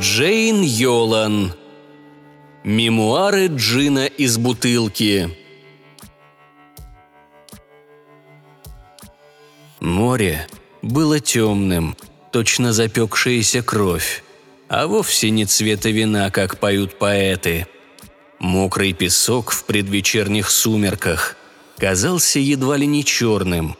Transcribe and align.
Джейн 0.00 0.62
Йолан. 0.62 1.54
Мемуары 2.62 3.48
Джина 3.48 4.06
из 4.06 4.38
бутылки. 4.38 5.36
Море 9.80 10.46
было 10.82 11.18
темным, 11.18 11.96
точно 12.30 12.72
запекшаяся 12.72 13.62
кровь, 13.62 14.22
а 14.68 14.86
вовсе 14.86 15.30
не 15.30 15.46
цвета 15.46 15.90
вина, 15.90 16.30
как 16.30 16.58
поют 16.58 16.96
поэты. 16.96 17.66
Мокрый 18.38 18.92
песок 18.92 19.50
в 19.50 19.64
предвечерних 19.64 20.50
сумерках 20.50 21.36
казался 21.76 22.38
едва 22.38 22.76
ли 22.76 22.86
не 22.86 23.04
черным. 23.04 23.76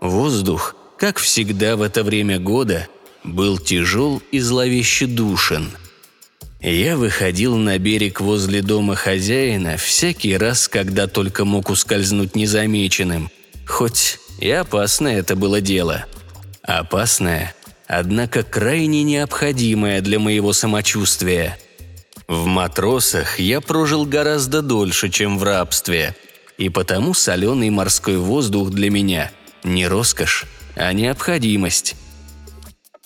Воздух, 0.00 0.74
как 0.98 1.18
всегда 1.18 1.76
в 1.76 1.82
это 1.82 2.02
время 2.02 2.40
года, 2.40 2.88
был 3.24 3.58
тяжел 3.58 4.22
и 4.30 4.40
зловеще 4.40 5.06
душен. 5.06 5.70
Я 6.60 6.96
выходил 6.96 7.56
на 7.56 7.78
берег 7.78 8.20
возле 8.20 8.62
дома 8.62 8.94
хозяина 8.94 9.76
всякий 9.76 10.36
раз, 10.36 10.68
когда 10.68 11.08
только 11.08 11.44
мог 11.44 11.70
ускользнуть 11.70 12.36
незамеченным, 12.36 13.30
хоть 13.66 14.18
и 14.38 14.48
опасное 14.50 15.18
это 15.18 15.34
было 15.34 15.60
дело. 15.60 16.06
Опасное, 16.62 17.54
однако 17.88 18.44
крайне 18.44 19.02
необходимое 19.02 20.00
для 20.00 20.20
моего 20.20 20.52
самочувствия. 20.52 21.58
В 22.28 22.46
матросах 22.46 23.40
я 23.40 23.60
прожил 23.60 24.06
гораздо 24.06 24.62
дольше, 24.62 25.10
чем 25.10 25.38
в 25.38 25.42
рабстве, 25.42 26.14
и 26.58 26.68
потому 26.68 27.12
соленый 27.12 27.70
морской 27.70 28.16
воздух 28.16 28.70
для 28.70 28.88
меня 28.88 29.32
не 29.64 29.88
роскошь, 29.88 30.46
а 30.76 30.92
необходимость. 30.92 31.96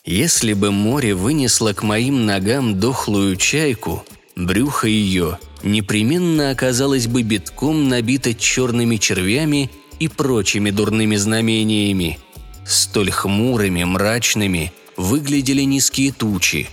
Если 0.07 0.53
бы 0.53 0.71
море 0.71 1.17
вынесло 1.17 1.73
к 1.73 1.83
моим 1.83 2.27
ногам 2.27 2.79
дохлую 2.79 3.35
чайку, 3.35 4.05
брюхо 4.37 4.87
ее 4.87 5.41
непременно 5.65 6.51
оказалось 6.51 7.09
бы 7.09 7.23
битком 7.23 7.89
набито 7.89 8.33
черными 8.33 8.99
червями 8.99 9.69
и 9.99 10.07
прочими 10.07 10.71
дурными 10.71 11.17
знамениями. 11.17 12.21
Столь 12.65 13.11
хмурыми, 13.11 13.83
мрачными 13.83 14.73
выглядели 14.97 15.63
низкие 15.63 16.13
тучи. 16.13 16.69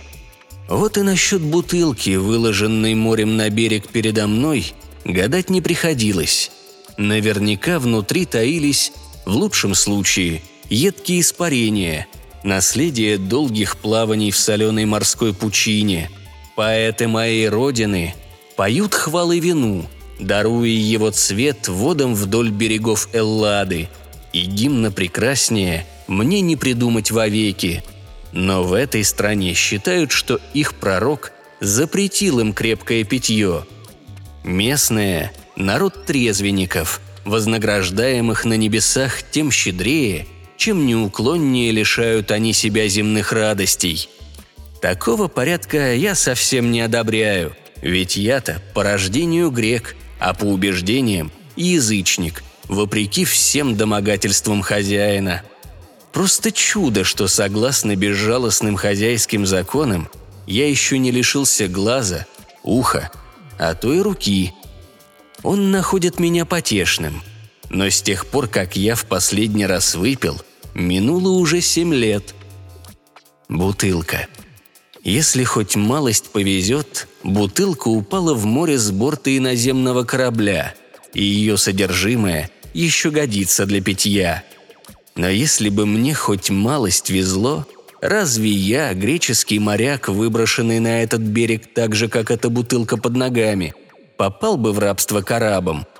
Вот 0.68 0.96
и 0.96 1.02
насчет 1.02 1.42
бутылки, 1.42 2.14
выложенной 2.14 2.94
морем 2.94 3.36
на 3.36 3.50
берег 3.50 3.88
передо 3.88 4.28
мной, 4.28 4.74
гадать 5.04 5.50
не 5.50 5.60
приходилось. 5.60 6.52
Наверняка 6.98 7.80
внутри 7.80 8.26
таились, 8.26 8.92
в 9.26 9.32
лучшем 9.34 9.74
случае, 9.74 10.40
едкие 10.70 11.20
испарения– 11.20 12.06
наследие 12.44 13.18
долгих 13.18 13.78
плаваний 13.78 14.30
в 14.30 14.36
соленой 14.36 14.84
морской 14.84 15.34
пучине. 15.34 16.10
Поэты 16.54 17.08
моей 17.08 17.48
родины 17.48 18.14
поют 18.54 18.94
хвалы 18.94 19.40
вину, 19.40 19.86
даруя 20.20 20.68
его 20.68 21.10
цвет 21.10 21.66
водам 21.66 22.14
вдоль 22.14 22.50
берегов 22.50 23.08
Эллады. 23.12 23.88
И 24.32 24.44
гимна 24.44 24.92
прекраснее 24.92 25.86
мне 26.06 26.40
не 26.40 26.56
придумать 26.56 27.10
вовеки. 27.10 27.82
Но 28.32 28.62
в 28.62 28.74
этой 28.74 29.04
стране 29.04 29.54
считают, 29.54 30.12
что 30.12 30.40
их 30.52 30.74
пророк 30.74 31.32
запретил 31.60 32.40
им 32.40 32.52
крепкое 32.52 33.04
питье. 33.04 33.64
Местные– 34.42 35.32
народ 35.56 36.04
трезвенников, 36.04 37.00
вознаграждаемых 37.24 38.44
на 38.44 38.54
небесах 38.54 39.22
тем 39.30 39.50
щедрее– 39.50 40.26
чем 40.56 40.86
неуклоннее 40.86 41.70
лишают 41.72 42.30
они 42.30 42.52
себя 42.52 42.88
земных 42.88 43.32
радостей. 43.32 44.08
Такого 44.80 45.28
порядка 45.28 45.94
я 45.94 46.14
совсем 46.14 46.70
не 46.70 46.80
одобряю, 46.80 47.56
ведь 47.80 48.16
я-то 48.16 48.62
по 48.74 48.82
рождению 48.82 49.50
грек, 49.50 49.96
а 50.18 50.34
по 50.34 50.44
убеждениям– 50.44 51.32
язычник, 51.56 52.42
вопреки 52.64 53.24
всем 53.24 53.76
домогательствам 53.76 54.62
хозяина. 54.62 55.42
Просто 56.12 56.52
чудо, 56.52 57.02
что 57.02 57.26
согласно 57.26 57.96
безжалостным 57.96 58.76
хозяйским 58.76 59.46
законам 59.46 60.08
я 60.46 60.68
еще 60.68 60.98
не 60.98 61.10
лишился 61.10 61.66
глаза, 61.66 62.26
уха, 62.62 63.10
а 63.58 63.74
то 63.74 63.92
и 63.92 64.00
руки. 64.00 64.52
Он 65.42 65.70
находит 65.70 66.20
меня 66.20 66.44
потешным– 66.44 67.22
но 67.74 67.90
с 67.90 68.00
тех 68.02 68.26
пор, 68.26 68.46
как 68.46 68.76
я 68.76 68.94
в 68.94 69.04
последний 69.06 69.66
раз 69.66 69.96
выпил, 69.96 70.40
минуло 70.74 71.30
уже 71.30 71.60
семь 71.60 71.92
лет. 71.92 72.32
Бутылка. 73.48 74.28
Если 75.02 75.42
хоть 75.42 75.74
малость 75.74 76.30
повезет, 76.30 77.08
бутылка 77.24 77.88
упала 77.88 78.32
в 78.32 78.44
море 78.44 78.78
с 78.78 78.92
борта 78.92 79.36
иноземного 79.36 80.04
корабля, 80.04 80.74
и 81.14 81.24
ее 81.24 81.56
содержимое 81.56 82.48
еще 82.74 83.10
годится 83.10 83.66
для 83.66 83.82
питья. 83.82 84.44
Но 85.16 85.28
если 85.28 85.68
бы 85.68 85.84
мне 85.84 86.14
хоть 86.14 86.50
малость 86.50 87.10
везло, 87.10 87.66
разве 88.00 88.50
я, 88.50 88.94
греческий 88.94 89.58
моряк, 89.58 90.08
выброшенный 90.08 90.78
на 90.78 91.02
этот 91.02 91.22
берег 91.22 91.74
так 91.74 91.96
же, 91.96 92.08
как 92.08 92.30
эта 92.30 92.50
бутылка 92.50 92.96
под 92.96 93.16
ногами, 93.16 93.74
попал 94.16 94.56
бы 94.56 94.72
в 94.72 94.78
рабство 94.78 95.22
к 95.22 95.30
арабам– 95.32 95.88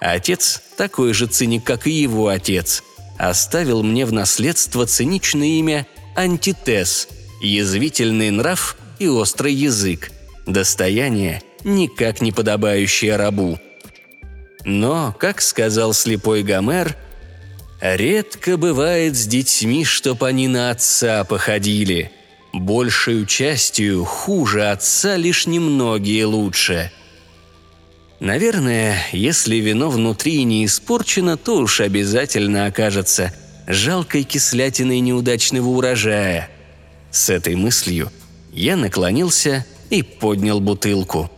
Отец, 0.00 0.62
такой 0.78 1.12
же 1.12 1.26
циник, 1.26 1.64
как 1.64 1.86
и 1.86 1.90
его 1.90 2.28
отец, 2.28 2.82
оставил 3.18 3.82
мне 3.82 4.06
в 4.06 4.12
наследство 4.12 4.86
циничное 4.86 5.58
имя 5.58 5.86
Антитез, 6.16 7.06
язвительный 7.42 8.30
нрав 8.30 8.76
и 8.98 9.08
острый 9.08 9.52
язык, 9.52 10.10
достояние, 10.46 11.42
никак 11.64 12.22
не 12.22 12.32
подобающее 12.32 13.16
рабу. 13.16 13.58
Но, 14.64 15.14
как 15.18 15.42
сказал 15.42 15.92
слепой 15.92 16.42
Гомер, 16.42 16.96
«Редко 17.80 18.56
бывает 18.56 19.16
с 19.16 19.26
детьми, 19.26 19.84
чтоб 19.84 20.22
они 20.24 20.48
на 20.48 20.70
отца 20.70 21.24
походили. 21.24 22.10
Большую 22.52 23.24
частью 23.26 24.04
хуже 24.04 24.70
отца 24.70 25.16
лишь 25.16 25.46
немногие 25.46 26.26
лучше», 26.26 26.90
Наверное, 28.20 28.98
если 29.12 29.56
вино 29.56 29.88
внутри 29.88 30.44
не 30.44 30.66
испорчено, 30.66 31.38
то 31.38 31.56
уж 31.56 31.80
обязательно 31.80 32.66
окажется 32.66 33.32
жалкой 33.66 34.24
кислятиной 34.24 35.00
неудачного 35.00 35.66
урожая. 35.68 36.50
С 37.10 37.30
этой 37.30 37.56
мыслью 37.56 38.12
я 38.52 38.76
наклонился 38.76 39.64
и 39.88 40.02
поднял 40.02 40.60
бутылку. 40.60 41.30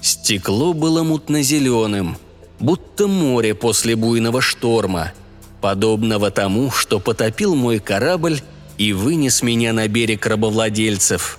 Стекло 0.00 0.72
было 0.72 1.02
мутно-зеленым, 1.02 2.16
будто 2.58 3.06
море 3.06 3.54
после 3.54 3.96
буйного 3.96 4.40
шторма, 4.40 5.12
подобного 5.60 6.30
тому, 6.30 6.70
что 6.70 7.00
потопил 7.00 7.54
мой 7.54 7.80
корабль 7.80 8.40
и 8.78 8.94
вынес 8.94 9.42
меня 9.42 9.74
на 9.74 9.88
берег 9.88 10.24
рабовладельцев. 10.24 11.38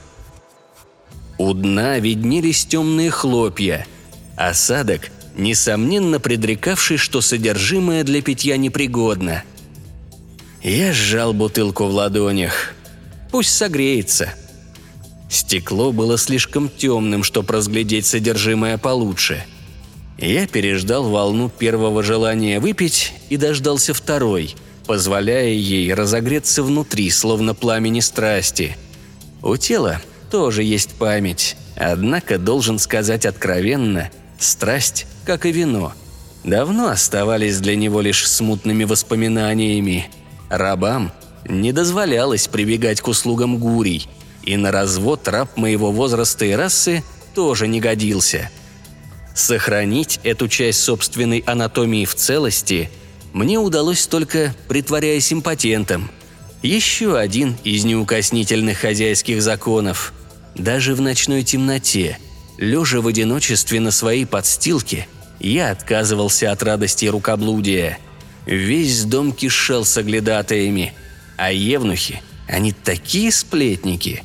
У 1.40 1.56
дна 1.56 1.98
виднелись 1.98 2.66
темные 2.68 3.10
хлопья– 3.10 3.88
Осадок, 4.36 5.12
несомненно 5.36 6.20
предрекавший, 6.20 6.98
что 6.98 7.22
содержимое 7.22 8.04
для 8.04 8.22
питья 8.22 8.58
непригодно. 8.58 9.44
Я 10.64 10.94
сжал 10.94 11.34
бутылку 11.34 11.86
в 11.86 11.92
ладонях. 11.92 12.74
Пусть 13.32 13.56
согреется. 13.56 14.34
Стекло 15.30 15.92
было 15.92 16.18
слишком 16.18 16.70
темным, 16.70 17.24
чтобы 17.24 17.54
разглядеть 17.54 18.06
содержимое 18.06 18.78
получше. 18.78 19.44
Я 20.18 20.46
переждал 20.46 21.10
волну 21.10 21.50
первого 21.50 22.04
желания 22.04 22.60
выпить 22.60 23.14
и 23.30 23.38
дождался 23.38 23.94
второй, 23.94 24.56
позволяя 24.86 25.48
ей 25.48 25.92
разогреться 25.94 26.64
внутри, 26.64 27.10
словно 27.10 27.56
пламени 27.56 28.02
страсти. 28.02 28.78
У 29.42 29.56
тела 29.58 30.02
тоже 30.30 30.64
есть 30.64 30.92
память, 30.92 31.56
однако 31.76 32.38
должен 32.38 32.78
сказать 32.78 33.26
откровенно– 33.26 34.12
Страсть, 34.42 35.06
как 35.24 35.46
и 35.46 35.52
вино, 35.52 35.94
давно 36.44 36.88
оставались 36.88 37.60
для 37.60 37.76
него 37.76 38.02
лишь 38.02 38.28
смутными 38.28 38.86
воспоминаниями. 38.86 40.10
Рабам 40.50 41.12
не 41.48 41.72
дозволялось 41.72 42.48
прибегать 42.48 43.02
к 43.02 43.08
услугам 43.08 43.60
гурий, 43.60 44.10
и 44.42 44.58
на 44.58 44.72
развод 44.72 45.28
раб 45.28 45.58
моего 45.58 45.92
возраста 45.92 46.46
и 46.46 46.54
расы 46.54 47.04
тоже 47.36 47.68
не 47.68 47.80
годился. 47.80 48.50
Сохранить 49.36 50.20
эту 50.24 50.48
часть 50.48 50.82
собственной 50.82 51.44
анатомии 51.46 52.06
в 52.06 52.16
целости 52.16 52.90
мне 53.34 53.60
удалось 53.60 54.08
только 54.08 54.56
притворяясь 54.68 55.32
импотентом. 55.32 56.10
Еще 56.64 57.16
один 57.16 57.58
из 57.64 57.84
неукоснительных 57.84 58.80
хозяйских 58.80 59.44
законов. 59.44 60.14
Даже 60.56 60.96
в 60.96 61.02
ночной 61.02 61.44
темноте– 61.44 62.18
Лежа 62.62 63.02
в 63.02 63.08
одиночестве 63.08 63.80
на 63.80 63.90
своей 63.90 64.28
подстилке, 64.28 65.08
я 65.40 65.72
отказывался 65.72 66.52
от 66.52 66.62
радости 66.62 67.08
рукоблудия. 67.08 67.98
Весь 68.46 69.04
дом 69.04 69.34
кишел 69.34 69.84
соглядатаями, 69.84 70.94
а 71.38 71.52
евнухи, 71.52 72.22
они 72.48 72.72
такие 72.72 73.32
сплетники. 73.32 74.24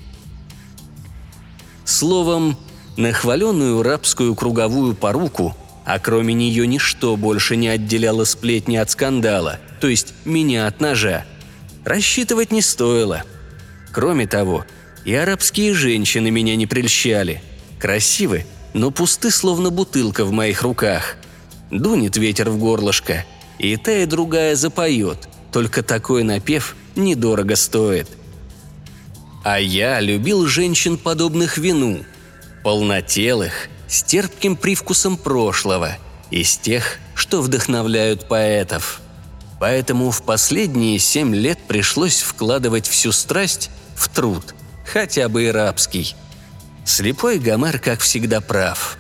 Словом, 1.87 2.59
на 2.99 3.15
хваленную 3.15 3.83
рабскую 3.83 4.35
круговую 4.35 4.95
поруку, 4.95 5.57
а 5.87 5.99
кроме 5.99 6.35
нее 6.35 6.67
ничто 6.67 7.17
больше 7.17 7.57
не 7.57 7.69
отделяло 7.69 8.25
сплетни 8.25 8.77
от 8.77 8.91
скандала, 8.91 9.61
то 9.81 9.89
есть 9.89 10.13
меня 10.27 10.67
от 10.67 10.79
ножа, 10.81 11.25
рассчитывать 11.87 12.53
не 12.53 12.61
стоило. 12.61 13.25
Кроме 13.93 14.27
того, 14.27 14.67
и 15.07 15.15
арабские 15.15 15.73
женщины 15.73 16.31
меня 16.31 16.55
не 16.55 16.67
прельщали. 16.67 17.43
Красивы, 17.79 18.47
но 18.75 18.91
пусты, 18.91 19.31
словно 19.31 19.71
бутылка 19.71 20.25
в 20.25 20.33
моих 20.33 20.63
руках. 20.63 21.17
Дунет 21.71 22.17
ветер 22.17 22.51
в 22.51 22.59
горлышко, 22.59 23.25
и 23.59 23.77
та 23.77 23.93
и 23.93 24.07
другая 24.07 24.55
запоет, 24.57 25.29
только 25.53 25.83
такой 25.83 26.23
напев 26.23 26.77
недорого 26.95 27.57
стоит. 27.57 28.09
А 29.45 29.59
я 29.61 30.01
любил 30.01 30.47
женщин, 30.47 30.99
подобных 30.99 31.59
вину, 31.59 32.05
полнотелых, 32.63 33.69
с 33.89 34.03
терпким 34.03 34.57
привкусом 34.57 35.17
прошлого, 35.17 35.97
из 36.31 36.57
тех, 36.57 36.99
что 37.15 37.41
вдохновляют 37.41 38.29
поэтов. 38.29 39.01
Поэтому 39.61 40.11
в 40.11 40.23
последние 40.23 40.99
семь 40.99 41.35
лет 41.35 41.59
пришлось 41.67 42.21
вкладывать 42.21 42.87
всю 42.87 43.13
страсть 43.13 43.71
в 43.95 44.09
труд– 44.09 44.55
хотя 44.87 45.29
бы 45.29 45.45
и 45.45 45.49
рабский. 45.49 46.15
Слепой 46.87 47.41
Гомер, 47.41 47.81
как 47.81 47.99
всегда, 47.99 48.41
прав. 48.41 48.97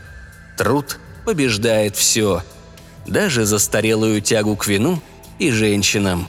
Труд 0.59 0.99
побеждает 1.25 1.95
все, 1.97 2.43
даже 3.07 3.47
застарелую 3.47 4.21
тягу 4.21 4.57
к 4.57 4.67
вину 4.67 5.01
и 5.39 5.53
женщинам. 5.53 6.29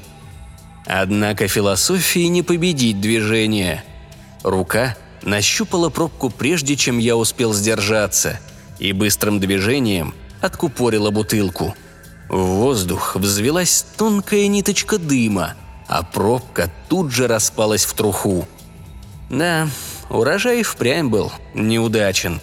Однако 0.85 1.47
философии 1.47 2.27
не 2.27 2.43
победить 2.43 3.01
движение. 3.01 3.83
Рука 4.43 4.95
нащупала 5.23 5.89
пробку 5.89 6.29
прежде, 6.29 6.75
чем 6.75 6.99
я 6.99 7.17
успел 7.17 7.53
сдержаться, 7.53 8.39
и 8.77 8.93
быстрым 8.93 9.39
движением 9.39 10.13
откупорила 10.41 11.09
бутылку. 11.09 11.75
В 12.29 12.37
воздух 12.37 13.15
взвелась 13.15 13.83
тонкая 13.97 14.47
ниточка 14.47 14.99
дыма, 14.99 15.55
а 15.87 16.03
пробка 16.03 16.71
тут 16.87 17.11
же 17.11 17.27
распалась 17.27 17.85
в 17.85 17.93
труху. 17.93 18.47
Да, 19.31 19.67
урожай 20.09 20.63
впрямь 20.63 21.09
был 21.09 21.31
неудачен. 21.53 22.41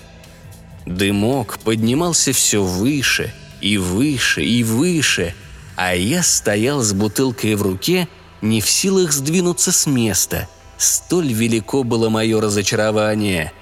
Дымок 0.86 1.58
поднимался 1.60 2.32
все 2.32 2.62
выше 2.62 3.32
и 3.60 3.78
выше 3.78 4.44
и 4.44 4.62
выше, 4.62 5.34
а 5.76 5.94
я 5.94 6.22
стоял 6.22 6.80
с 6.80 6.92
бутылкой 6.92 7.54
в 7.54 7.62
руке, 7.62 8.08
не 8.42 8.60
в 8.60 8.68
силах 8.68 9.12
сдвинуться 9.12 9.72
с 9.72 9.86
места. 9.86 10.48
Столь 10.76 11.32
велико 11.32 11.82
было 11.82 12.08
мое 12.08 12.40
разочарование. 12.40 13.52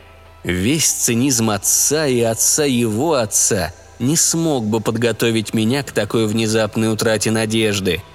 Весь 0.42 0.90
цинизм 0.90 1.50
отца 1.50 2.06
и 2.06 2.20
отца 2.20 2.64
его 2.64 3.14
отца 3.14 3.72
не 4.00 4.16
смог 4.16 4.66
бы 4.66 4.80
подготовить 4.80 5.54
меня 5.54 5.84
к 5.84 5.92
такой 5.92 6.26
внезапной 6.26 6.92
утрате 6.92 7.30
надежды– 7.30 8.02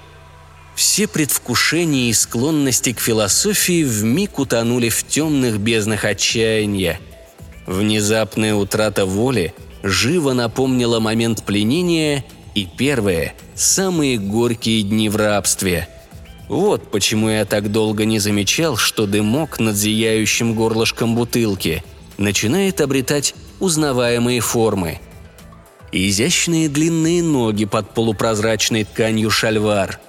все 0.78 1.08
предвкушения 1.08 2.08
и 2.08 2.12
склонности 2.12 2.92
к 2.92 3.00
философии 3.00 3.82
вмиг 3.82 4.38
утонули 4.38 4.90
в 4.90 5.04
темных 5.04 5.58
безднах 5.58 6.04
отчаяния. 6.04 7.00
Внезапная 7.66 8.54
утрата 8.54 9.04
воли 9.04 9.54
живо 9.82 10.34
напомнила 10.34 11.00
момент 11.00 11.42
пленения 11.42 12.24
и 12.54 12.64
первые, 12.64 13.34
самые 13.56 14.18
горькие 14.18 14.84
дни 14.84 15.08
в 15.08 15.16
рабстве. 15.16 15.88
Вот 16.48 16.92
почему 16.92 17.28
я 17.28 17.44
так 17.44 17.72
долго 17.72 18.04
не 18.04 18.20
замечал, 18.20 18.76
что 18.76 19.08
дымок 19.08 19.58
над 19.58 19.74
зияющим 19.74 20.54
горлышком 20.54 21.16
бутылки 21.16 21.82
начинает 22.18 22.80
обретать 22.80 23.34
узнаваемые 23.58 24.38
формы. 24.38 25.00
Изящные 25.90 26.68
длинные 26.68 27.24
ноги 27.24 27.64
под 27.64 27.94
полупрозрачной 27.94 28.84
тканью 28.84 29.28
шальвар– 29.28 29.98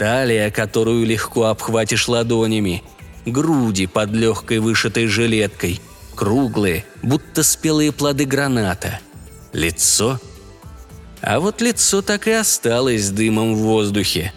талия, 0.00 0.50
которую 0.50 1.04
легко 1.04 1.44
обхватишь 1.44 2.08
ладонями, 2.08 2.82
груди 3.26 3.86
под 3.86 4.12
легкой 4.12 4.58
вышитой 4.60 5.06
жилеткой, 5.06 5.78
круглые, 6.14 6.86
будто 7.02 7.42
спелые 7.42 7.92
плоды 7.92 8.24
граната, 8.24 8.98
лицо. 9.52 10.18
А 11.20 11.38
вот 11.38 11.60
лицо 11.60 12.00
так 12.00 12.26
и 12.28 12.30
осталось 12.30 13.10
дымом 13.10 13.54
в 13.54 13.58
воздухе. 13.58 14.32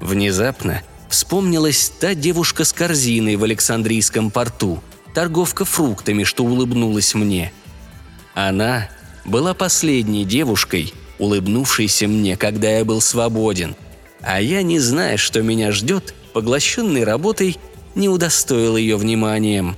Внезапно 0.00 0.82
вспомнилась 1.08 1.92
та 1.98 2.14
девушка 2.14 2.64
с 2.64 2.72
корзиной 2.72 3.34
в 3.34 3.42
Александрийском 3.42 4.30
порту, 4.30 4.84
торговка 5.14 5.64
фруктами, 5.64 6.22
что 6.22 6.44
улыбнулась 6.44 7.12
мне. 7.14 7.52
Она 8.34 8.88
была 9.24 9.52
последней 9.52 10.24
девушкой, 10.24 10.94
улыбнувшейся 11.18 12.06
мне, 12.06 12.36
когда 12.36 12.70
я 12.70 12.84
был 12.84 13.00
свободен– 13.00 13.74
а 14.22 14.40
я, 14.40 14.62
не 14.62 14.78
зная, 14.78 15.16
что 15.16 15.42
меня 15.42 15.72
ждет, 15.72 16.14
поглощенный 16.32 17.04
работой, 17.04 17.58
не 17.94 18.08
удостоил 18.08 18.76
ее 18.76 18.96
вниманием. 18.96 19.76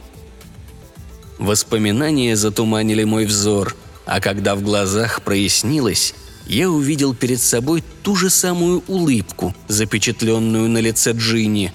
Воспоминания 1.39 2.37
затуманили 2.37 3.05
мой 3.05 3.25
взор, 3.25 3.75
а 4.07 4.21
когда 4.21 4.55
в 4.55 4.63
глазах 4.63 5.23
прояснилось, 5.23 6.15
я 6.47 6.71
увидел 6.71 7.15
перед 7.15 7.41
собой 7.41 7.83
ту 8.03 8.15
же 8.17 8.29
самую 8.29 8.85
улыбку, 8.87 9.55
запечатленную 9.67 10.69
на 10.69 10.79
лице 10.79 11.13
Джинни. 11.13 11.73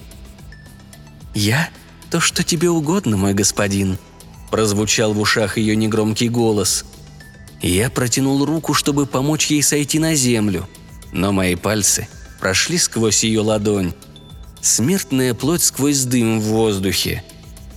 «Я? 1.33 1.69
То, 2.11 2.19
что 2.19 2.43
тебе 2.43 2.69
угодно, 2.69 3.17
мой 3.17 3.33
господин»,– 3.33 3.97
прозвучал 4.51 5.13
в 5.13 5.19
ушах 5.19 5.57
ее 5.57 5.75
негромкий 5.75 6.29
голос. 6.29 6.85
Я 7.61 7.89
протянул 7.89 8.45
руку, 8.45 8.73
чтобы 8.73 9.05
помочь 9.05 9.47
ей 9.47 9.61
сойти 9.61 9.99
на 9.99 10.15
землю, 10.15 10.67
но 11.11 11.31
мои 11.31 11.55
пальцы– 11.55 12.07
прошли 12.39 12.77
сквозь 12.77 13.23
ее 13.23 13.41
ладонь. 13.41 13.93
Смертная 14.61 15.33
плоть 15.33 15.63
сквозь 15.63 16.03
дым 16.03 16.39
в 16.39 16.45
воздухе. 16.45 17.23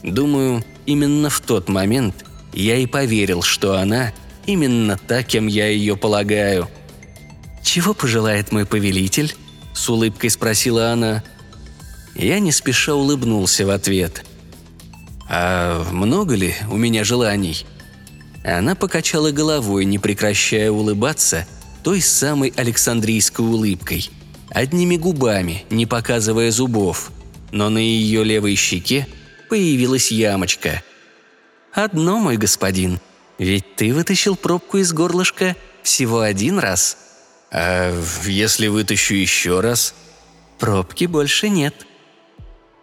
Думаю, 0.02 0.64
именно 0.86 1.30
в 1.30 1.40
тот 1.40 1.68
момент 1.68 2.24
я 2.52 2.76
и 2.76 2.86
поверил, 2.86 3.42
что 3.42 3.76
она 3.76 4.12
именно 4.46 4.98
та, 4.98 5.22
кем 5.22 5.46
я 5.46 5.68
ее 5.68 5.96
полагаю. 5.96 6.68
«Чего 7.62 7.94
пожелает 7.94 8.50
мой 8.50 8.66
повелитель?»– 8.66 9.36
с 9.74 9.88
улыбкой 9.88 10.30
спросила 10.30 10.90
она. 10.90 11.22
Я 12.14 12.40
не 12.40 12.50
спеша 12.50 12.94
улыбнулся 12.94 13.64
в 13.64 13.70
ответ. 13.70 14.24
«А 15.28 15.84
много 15.92 16.34
ли 16.34 16.54
у 16.70 16.76
меня 16.76 17.04
желаний?» 17.04 17.64
Она 18.44 18.74
покачала 18.74 19.30
головой, 19.30 19.84
не 19.84 20.00
прекращая 20.00 20.72
улыбаться 20.72 21.46
той 21.84 22.00
самой 22.00 22.52
Александрийской 22.56 23.46
улыбкой– 23.46 24.10
одними 24.54 24.96
губами, 24.96 25.64
не 25.70 25.86
показывая 25.86 26.50
зубов, 26.50 27.10
но 27.50 27.70
на 27.70 27.78
ее 27.78 28.24
левой 28.24 28.54
щеке 28.54 29.06
появилась 29.48 30.12
ямочка. 30.12 30.82
«Одно, 31.72 32.18
мой 32.18 32.36
господин, 32.36 33.00
ведь 33.38 33.76
ты 33.76 33.94
вытащил 33.94 34.36
пробку 34.36 34.78
из 34.78 34.92
горлышка 34.92 35.56
всего 35.82 36.20
один 36.20 36.58
раз». 36.58 36.98
«А 37.50 37.94
если 38.24 38.68
вытащу 38.68 39.14
еще 39.14 39.60
раз?» 39.60 39.94
«Пробки 40.58 41.04
больше 41.04 41.48
нет». 41.48 41.86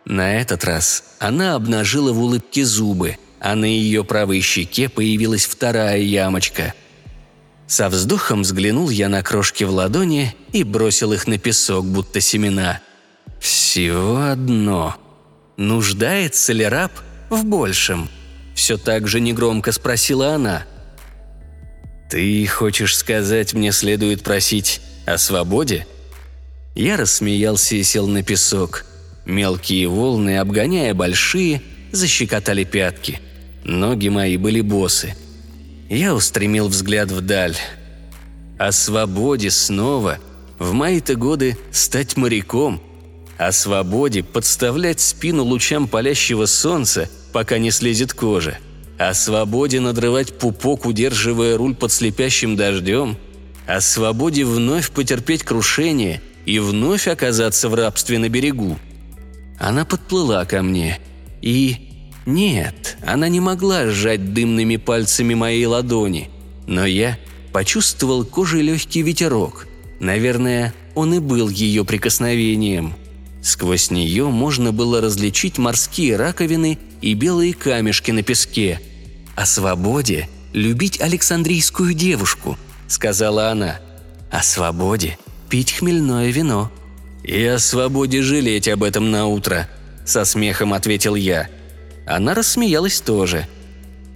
На 0.05 0.39
этот 0.39 0.63
раз 0.63 1.03
она 1.19 1.55
обнажила 1.55 2.13
в 2.13 2.19
улыбке 2.19 2.65
зубы, 2.65 3.17
а 3.39 3.55
на 3.55 3.65
ее 3.65 4.03
правой 4.03 4.41
щеке 4.41 4.89
появилась 4.89 5.45
вторая 5.45 5.99
ямочка– 5.99 6.73
со 7.69 7.87
вздохом 7.87 8.41
взглянул 8.41 8.89
я 8.89 9.09
на 9.09 9.21
крошки 9.21 9.63
в 9.63 9.69
ладони 9.69 10.35
и 10.51 10.63
бросил 10.63 11.13
их 11.13 11.27
на 11.27 11.37
песок, 11.37 11.85
будто 11.85 12.19
семена. 12.19 12.81
Всего 13.39 14.23
одно. 14.23 14.95
Нуждается 15.55 16.51
ли 16.51 16.65
раб 16.65 16.91
в 17.29 17.45
большем? 17.45 18.09
Все 18.55 18.77
так 18.77 19.07
же 19.07 19.19
негромко 19.19 19.71
спросила 19.71 20.33
она. 20.33 20.65
«Ты 22.09 22.47
хочешь 22.47 22.97
сказать, 22.97 23.53
мне 23.53 23.71
следует 23.71 24.23
просить 24.23 24.81
о 25.05 25.19
свободе?» 25.19 25.85
Я 26.73 26.97
рассмеялся 26.97 27.75
и 27.75 27.83
сел 27.83 28.07
на 28.07 28.23
песок. 28.23 28.83
Мелкие 29.25 29.87
волны, 29.87 30.39
обгоняя 30.39 30.95
большие, 30.95 31.61
защекотали 31.91 32.63
пятки. 32.63 33.21
Ноги 33.63 34.07
мои 34.07 34.37
были 34.37 34.61
босы– 34.61 35.15
я 35.89 36.13
устремил 36.13 36.67
взгляд 36.67 37.11
вдаль. 37.11 37.57
О 38.57 38.71
свободе 38.71 39.49
снова, 39.49 40.19
в 40.59 40.73
мои-то 40.73 41.15
годы 41.15 41.57
стать 41.71 42.15
моряком. 42.15 42.81
О 43.37 43.51
свободе 43.51 44.21
подставлять 44.21 44.99
спину 44.99 45.43
лучам 45.43 45.87
палящего 45.87 46.45
солнца, 46.45 47.09
пока 47.31 47.57
не 47.57 47.71
слезет 47.71 48.13
кожа. 48.13 48.57
О 48.97 49.13
свободе 49.13 49.79
надрывать 49.79 50.37
пупок, 50.37 50.85
удерживая 50.85 51.57
руль 51.57 51.73
под 51.73 51.91
слепящим 51.91 52.55
дождем. 52.55 53.17
О 53.65 53.79
свободе 53.79 54.43
вновь 54.43 54.91
потерпеть 54.91 55.43
крушение 55.43 56.21
и 56.45 56.59
вновь 56.59 57.07
оказаться 57.07 57.69
в 57.69 57.75
рабстве 57.75 58.19
на 58.19 58.27
берегу. 58.29 58.77
Она 59.57 59.85
подплыла 59.85 60.45
ко 60.45 60.61
мне 60.61 60.99
и 61.41 61.88
Нет, 62.29 62.95
она 63.03 63.27
не 63.27 63.39
могла 63.39 63.87
сжать 63.87 64.35
дымными 64.35 64.75
пальцами 64.75 65.33
моей 65.33 65.65
ладони, 65.65 66.29
но 66.67 66.85
я 66.85 67.17
почувствовал 67.51 68.23
кожей 68.23 68.61
легкий 68.61 69.01
ветерок. 69.01 69.65
Наверное, 69.99 70.75
он 70.93 71.11
и 71.15 71.17
был 71.17 71.49
ее 71.49 71.83
прикосновением. 71.85 72.93
Сквозь 73.41 73.89
нее 73.89 74.27
можно 74.29 74.71
было 74.71 75.01
различить 75.01 75.57
морские 75.57 76.17
раковины 76.17 76.77
и 77.01 77.15
белые 77.15 77.55
камешки 77.55 78.11
на 78.11 78.21
песке. 78.21 78.79
О 79.35 79.47
свободе 79.47 80.29
любить 80.53 81.01
Александрийскую 81.01 81.95
девушку, 81.95 82.59
сказала 82.87 83.49
она. 83.49 83.79
О 84.29 84.43
свободе 84.43 85.17
пить 85.49 85.71
хмельное 85.71 86.29
вино. 86.29 86.71
И 87.23 87.43
о 87.43 87.57
свободе 87.57 88.21
жалеть 88.21 88.67
об 88.67 88.83
этом 88.83 89.09
на 89.09 89.25
утро, 89.25 89.67
со 90.05 90.25
смехом 90.25 90.73
ответил 90.73 91.15
я. 91.15 91.49
Она 92.09 92.33
рассмеялась 92.33 93.01
тоже. 93.01 93.47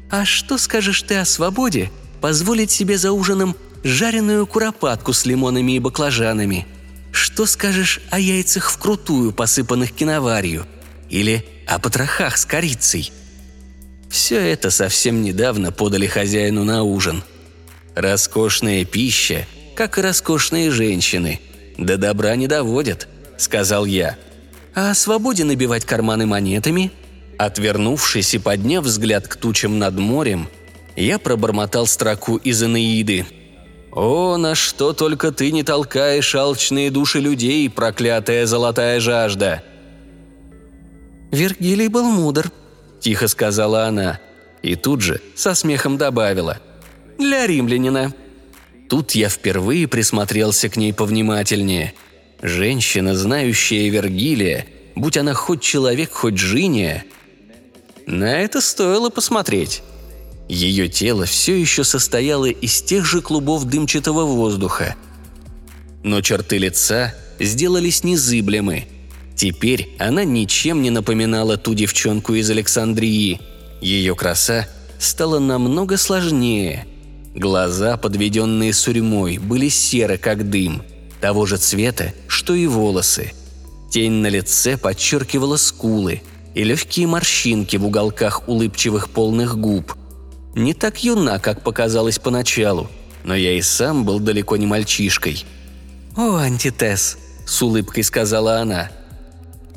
«А 0.09 0.25
что 0.25 0.57
скажешь 0.57 1.03
ты 1.03 1.17
о 1.17 1.25
свободе 1.25 1.91
позволить 2.21 2.71
себе 2.71 2.97
за 2.97 3.11
ужином 3.11 3.55
жареную 3.83 4.47
куропатку 4.47 5.13
с 5.13 5.25
лимонами 5.25 5.73
и 5.73 5.79
баклажанами? 5.79 6.65
Что 7.11 7.45
скажешь 7.45 8.01
о 8.09 8.19
яйцах 8.19 8.71
вкрутую, 8.71 9.31
посыпанных 9.31 9.91
киноварью? 9.91 10.65
Или 11.11 11.45
о 11.67 11.77
потрохах 11.77 12.37
с 12.37 12.45
корицей?» 12.45 13.11
Все 14.09 14.39
это 14.39 14.71
совсем 14.71 15.21
недавно 15.21 15.71
подали 15.71 16.07
хозяину 16.07 16.63
на 16.63 16.81
ужин. 16.81 17.23
Роскошная 17.93 18.85
пища, 18.85 19.45
как 19.75 19.99
и 19.99 20.01
роскошные 20.01 20.71
женщины, 20.71 21.41
до 21.77 21.97
добра 21.97 22.35
не 22.35 22.47
доводят, 22.47 23.07
сказал 23.37 23.85
я. 23.85 24.17
А 24.73 24.89
о 24.89 24.95
свободе 24.95 25.43
набивать 25.43 25.85
карманы 25.85 26.25
монетами– 26.25 26.91
Отвернувшись 27.37 28.33
и 28.33 28.39
подняв 28.39 28.83
взгляд 28.83 29.27
к 29.27 29.35
тучам 29.35 29.79
над 29.79 29.97
морем, 29.97 30.47
я 30.95 31.19
пробормотал 31.19 31.87
строку 31.87 32.37
из 32.37 32.63
Энеиды. 32.63 33.25
«О, 33.91 34.37
на 34.37 34.55
что 34.55 34.93
только 34.93 35.31
ты 35.31 35.51
не 35.51 35.63
толкаешь 35.63 36.33
алчные 36.35 36.89
души 36.89 37.19
людей, 37.19 37.69
проклятая 37.69 38.45
золотая 38.45 38.99
жажда!» 38.99 39.63
«Вергилий 41.31 41.87
был 41.87 42.05
мудр»,– 42.05 42.51
тихо 42.99 43.27
сказала 43.27 43.85
она, 43.85 44.19
и 44.61 44.75
тут 44.75 45.01
же 45.01 45.21
со 45.35 45.53
смехом 45.55 45.97
добавила. 45.97 46.59
«Для 47.17 47.45
римлянина». 47.47 48.13
Тут 48.89 49.11
я 49.13 49.29
впервые 49.29 49.87
присмотрелся 49.87 50.69
к 50.69 50.77
ней 50.77 50.93
повнимательнее. 50.93 51.93
Женщина, 52.41 53.15
знающая 53.15 53.89
Вергилия, 53.89 54.67
будь 54.95 55.17
она 55.17 55.33
хоть 55.33 55.61
человек, 55.61 56.11
хоть 56.11 56.37
жиния, 56.37 57.05
на 58.05 58.39
это 58.39 58.61
стоило 58.61 59.09
посмотреть. 59.09 59.81
Ее 60.49 60.89
тело 60.89 61.25
все 61.25 61.59
еще 61.59 61.83
состояло 61.83 62.45
из 62.45 62.81
тех 62.81 63.05
же 63.05 63.21
клубов 63.21 63.65
дымчатого 63.65 64.25
воздуха. 64.25 64.95
Но 66.03 66.21
черты 66.21 66.57
лица 66.57 67.15
сделались 67.39 68.03
незыблемы. 68.03 68.85
Теперь 69.35 69.95
она 69.99 70.25
ничем 70.25 70.81
не 70.81 70.89
напоминала 70.89 71.57
ту 71.57 71.73
девчонку 71.73 72.33
из 72.33 72.49
Александрии. 72.49 73.39
Ее 73.81 74.15
краса 74.15 74.67
стала 74.99 75.39
намного 75.39 75.97
сложнее. 75.97 76.85
Глаза, 77.33 77.97
подведенные 77.97 78.73
сурьмой, 78.73 79.39
были 79.39 79.69
серы, 79.69 80.17
как 80.17 80.49
дым, 80.49 80.83
того 81.19 81.45
же 81.45 81.57
цвета, 81.57 82.13
что 82.27 82.53
и 82.53 82.67
волосы. 82.67 83.31
Тень 83.89 84.11
на 84.11 84.27
лице 84.27 84.77
подчеркивала 84.77 85.57
скулы– 85.57 86.21
и 86.53 86.63
легкие 86.63 87.07
морщинки 87.07 87.77
в 87.77 87.85
уголках 87.85 88.47
улыбчивых 88.47 89.09
полных 89.09 89.57
губ. 89.57 89.95
Не 90.55 90.73
так 90.73 91.03
юна, 91.03 91.39
как 91.39 91.61
показалось 91.61 92.19
поначалу, 92.19 92.89
но 93.23 93.35
я 93.35 93.53
и 93.53 93.61
сам 93.61 94.05
был 94.05 94.19
далеко 94.19 94.57
не 94.57 94.67
мальчишкой. 94.67 95.45
«О, 96.15 96.35
антитез»,— 96.35 97.17
с 97.45 97.61
улыбкой 97.61 98.03
сказала 98.03 98.59
она. 98.59 98.91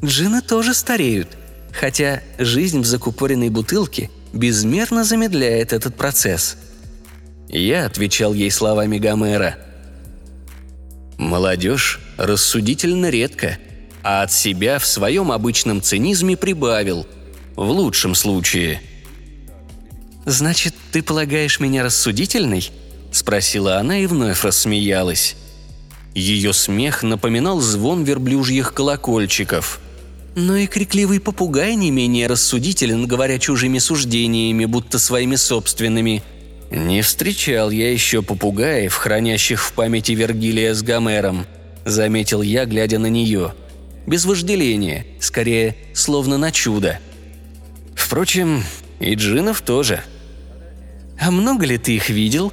«Джины 0.04 0.42
тоже 0.42 0.75
стареют, 0.75 1.28
хотя 1.73 2.23
жизнь 2.38 2.80
в 2.80 2.87
закупоренной 2.87 3.49
бутылке 3.49 4.11
безмерно 4.33 5.04
замедляет 5.04 5.73
этот 5.73 5.97
процесс». 5.97 6.56
Я 7.49 7.87
отвечал 7.87 8.35
ей 8.35 8.50
словами 8.50 8.99
Гомера. 8.99 9.56
«Молодежь 11.16 12.00
рассудительно 12.18 13.09
редко, 13.09 13.56
а 14.08 14.22
от 14.22 14.32
себя 14.32 14.78
в 14.78 14.86
своем 14.86 15.32
обычном 15.32 15.82
цинизме 15.82 16.36
прибавил. 16.36 17.08
В 17.56 17.68
лучшем 17.68 18.14
случае. 18.14 18.80
«Значит, 20.25 20.76
ты 20.92 21.02
полагаешь 21.02 21.58
меня 21.58 21.82
рассудительной?»– 21.82 22.70
спросила 23.10 23.78
она 23.78 23.98
и 23.98 24.06
вновь 24.06 24.44
рассмеялась. 24.44 25.34
Ее 26.14 26.52
смех 26.52 27.02
напоминал 27.02 27.60
звон 27.60 28.04
верблюжьих 28.04 28.72
колокольчиков. 28.75 29.80
Но 30.36 30.54
и 30.54 30.68
крикливый 30.68 31.18
попугай 31.18 31.75
не 31.75 31.90
менее 31.90 32.28
рассудителен, 32.28 33.08
говоря 33.08 33.40
чужими 33.40 33.80
суждениями, 33.80 34.66
будто 34.66 35.00
своими 35.00 35.34
собственными. 35.34 36.22
Не 36.70 37.02
встречал 37.02 37.70
я 37.70 37.90
еще 37.90 38.22
попугаев, 38.22 38.94
хранящих 38.94 39.60
в 39.64 39.72
памяти 39.72 40.12
Вергилия 40.12 40.75
с 40.75 40.82
Гомером, 40.84 41.44
заметил 41.84 42.42
я, 42.42 42.66
глядя 42.66 43.00
на 43.00 43.08
нее– 43.08 43.52
без 44.06 44.25
вожделения, 44.25 45.06
скорее, 45.20 45.76
словно 45.94 46.38
на 46.38 46.52
чудо. 46.52 47.00
Впрочем, 47.94 48.62
и 49.00 49.14
джинов 49.14 49.62
тоже. 49.62 50.00
«А 51.18 51.30
много 51.30 51.66
ли 51.66 51.78
ты 51.78 51.96
их 51.96 52.08
видел?» 52.10 52.52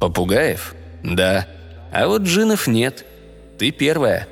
«Попугаев? 0.00 0.74
Да. 1.02 1.46
А 1.92 2.06
вот 2.06 2.22
джинов 2.22 2.66
нет. 2.66 3.04
Ты 3.58 3.70
первая». 3.70 4.28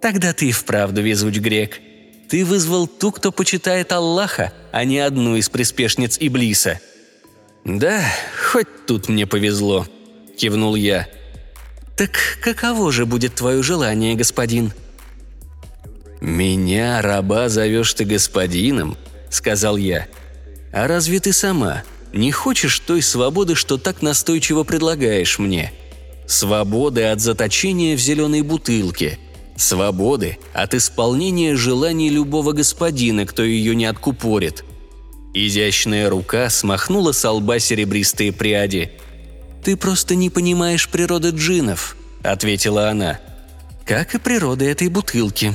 «Тогда 0.00 0.32
ты 0.32 0.48
и 0.48 0.52
вправду 0.52 1.02
везуч 1.02 1.36
грек. 1.36 1.80
Ты 2.28 2.44
вызвал 2.44 2.86
ту, 2.86 3.12
кто 3.12 3.30
почитает 3.30 3.92
Аллаха, 3.92 4.52
а 4.72 4.84
не 4.84 4.98
одну 4.98 5.36
из 5.36 5.48
приспешниц 5.48 6.18
Иблиса». 6.18 6.80
«Да, 7.64 8.02
хоть 8.50 8.86
тут 8.86 9.08
мне 9.08 9.26
повезло»,– 9.26 9.86
кивнул 10.36 10.74
я. 10.74 11.08
«Так 11.96 12.10
каково 12.42 12.92
же 12.92 13.06
будет 13.06 13.34
твое 13.34 13.62
желание, 13.62 14.14
господин?» 14.14 14.72
«Меня, 16.20 17.02
раба, 17.02 17.48
зовешь 17.48 17.94
ты 17.94 18.04
господином?»– 18.04 18.96
сказал 19.30 19.76
я. 19.76 20.06
«А 20.72 20.86
разве 20.86 21.20
ты 21.20 21.32
сама 21.32 21.82
не 22.12 22.32
хочешь 22.32 22.78
той 22.80 23.02
свободы, 23.02 23.54
что 23.54 23.76
так 23.76 24.02
настойчиво 24.02 24.62
предлагаешь 24.62 25.38
мне? 25.38 25.72
Свободы 26.26 27.04
от 27.04 27.20
заточения 27.20 27.96
в 27.96 28.00
зеленой 28.00 28.42
бутылке, 28.42 29.18
свободы 29.56 30.38
от 30.52 30.74
исполнения 30.74 31.56
желаний 31.56 32.08
любого 32.08 32.52
господина, 32.52 33.26
кто 33.26 33.42
ее 33.42 33.74
не 33.74 33.86
откупорит». 33.86 34.64
Изящная 35.36 36.08
рука 36.08 36.48
смахнула 36.48 37.10
с 37.10 37.28
лба 37.28 37.58
серебристые 37.58 38.32
пряди. 38.32 38.92
«Ты 39.64 39.76
просто 39.76 40.14
не 40.14 40.30
понимаешь 40.30 40.88
природы 40.88 41.30
джинов»,– 41.30 41.96
ответила 42.22 42.88
она. 42.88 43.18
«Как 43.84 44.14
и 44.14 44.18
природы 44.18 44.66
этой 44.66 44.88
бутылки», 44.88 45.52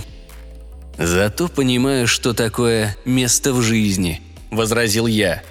«Зато 1.00 1.48
понимаю, 1.48 2.10
что 2.10 2.34
такое 2.34 2.98
место 3.06 3.54
в 3.54 3.62
жизни»,– 3.62 4.22
возразил 4.52 5.08
я. 5.08 5.42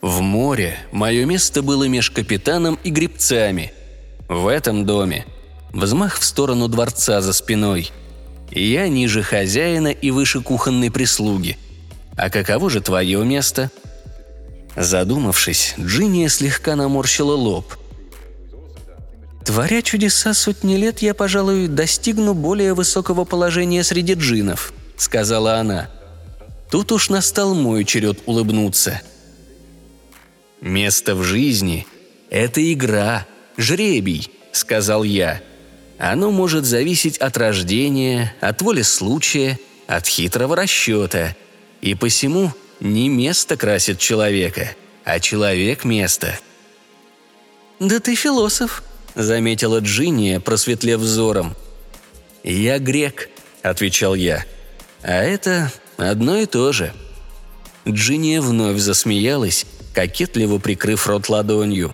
«В 0.00 0.20
море 0.22 0.76
мое 0.90 1.24
место 1.24 1.62
было 1.62 1.84
меж 1.84 2.10
капитаном 2.10 2.76
и 2.82 2.90
гребцами. 2.90 3.72
В 4.28 4.48
этом 4.48 4.84
доме 4.84 5.24
взмах 5.72 6.18
в 6.18 6.24
сторону 6.24 6.66
дворца 6.66 7.20
за 7.20 7.32
спиной. 7.32 7.92
Я 8.50 8.88
ниже 8.88 9.22
хозяина 9.22 9.86
и 9.86 10.10
выше 10.10 10.40
кухонной 10.40 10.90
прислуги. 10.90 11.58
А 12.16 12.28
каково 12.28 12.68
же 12.68 12.80
твое 12.80 13.24
место?» 13.24 13.70
Задумавшись, 14.74 15.74
Джинния 15.78 16.28
слегка 16.28 16.74
наморщила 16.74 17.34
лоб. 17.34 17.72
Творя 19.44 19.82
чудеса 19.82 20.34
сотни 20.34 20.76
лет, 20.76 21.02
я, 21.02 21.14
пожалуй, 21.14 21.66
достигну 21.66 22.32
более 22.32 22.74
высокого 22.74 23.24
положения 23.24 23.82
среди 23.82 24.14
джинов»,— 24.14 24.72
сказала 24.96 25.56
она. 25.56 25.90
Тут 26.70 26.92
уж 26.92 27.10
настал 27.10 27.54
мой 27.54 27.84
черед 27.84 28.20
улыбнуться. 28.26 29.02
«Место 30.60 31.16
в 31.16 31.24
жизни— 31.24 31.86
это 32.30 32.72
игра, 32.72 33.26
жребий»,— 33.56 34.30
сказал 34.52 35.02
я. 35.02 35.42
«Оно 35.98 36.30
может 36.30 36.64
зависеть 36.64 37.18
от 37.18 37.36
рождения, 37.36 38.34
от 38.40 38.62
воли 38.62 38.82
случая, 38.82 39.58
от 39.88 40.06
хитрого 40.06 40.56
расчета. 40.56 41.36
И 41.80 41.94
посему 41.94 42.52
не 42.80 43.08
место 43.08 43.56
красит 43.56 43.98
человека, 43.98 44.70
а 45.04 45.18
человек– 45.18 45.84
место». 45.84 46.38
«Да 47.80 47.98
ты 47.98 48.14
философ»,– 48.14 48.84
заметила 49.14 49.78
Джинния, 49.80 50.40
просветлев 50.40 51.00
взором. 51.00 51.54
«Я 52.42 52.78
грек»,– 52.78 53.28
отвечал 53.62 54.14
я. 54.14 54.44
«А 55.02 55.22
это 55.22 55.70
одно 55.96 56.38
и 56.38 56.46
то 56.46 56.72
же». 56.72 56.92
Джинния 57.88 58.40
вновь 58.40 58.78
засмеялась, 58.78 59.66
кокетливо 59.94 60.58
прикрыв 60.58 61.06
рот 61.06 61.28
ладонью. 61.28 61.92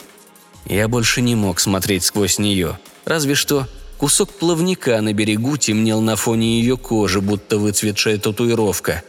Я 0.66 0.88
больше 0.88 1.22
не 1.22 1.34
мог 1.34 1.60
смотреть 1.60 2.04
сквозь 2.04 2.38
нее, 2.38 2.78
разве 3.04 3.34
что 3.34 3.66
кусок 3.96 4.30
плавника 4.30 5.00
на 5.00 5.12
берегу 5.12 5.56
темнел 5.56 6.00
на 6.00 6.16
фоне 6.16 6.60
ее 6.60 6.76
кожи, 6.76 7.20
будто 7.20 7.58
выцветшая 7.58 8.18
татуировка. 8.18 9.02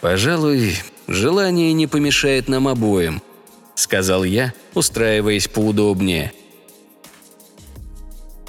«Пожалуй, 0.00 0.76
желание 1.06 1.72
не 1.72 1.86
помешает 1.86 2.48
нам 2.48 2.68
обоим»,— 2.68 3.22
сказал 3.74 4.24
я, 4.24 4.52
устраиваясь 4.74 5.48
поудобнее. 5.48 6.32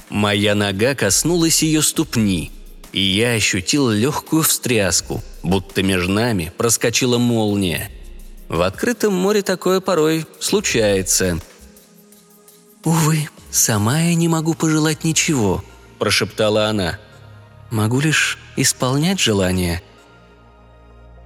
Моя 0.09 0.55
нога 0.55 0.95
коснулась 0.95 1.61
ее 1.61 1.83
ступни, 1.83 2.51
и 2.91 2.99
я 2.99 3.33
ощутил 3.33 3.89
легкую 3.89 4.41
встряску, 4.41 5.21
будто 5.43 5.83
между 5.83 6.11
нами 6.11 6.51
проскочила 6.57 7.19
молния. 7.19 7.91
В 8.47 8.61
открытом 8.61 9.13
море 9.13 9.43
такое 9.43 9.79
порой 9.79 10.25
случается. 10.39 11.39
«Увы, 12.83 13.29
сама 13.51 14.01
я 14.01 14.15
не 14.15 14.27
могу 14.27 14.55
пожелать 14.55 15.03
ничего»,– 15.03 15.63
прошептала 15.99 16.67
она. 16.67 16.97
«Могу 17.69 17.99
лишь 17.99 18.39
исполнять 18.55 19.19
желания». 19.19 19.83